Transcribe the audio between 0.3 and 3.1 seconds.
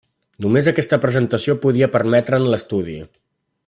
Només aquesta presentació podia permetre'n l'estudi.